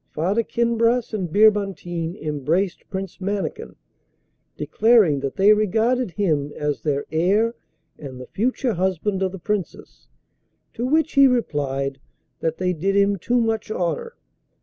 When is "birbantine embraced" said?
1.31-2.89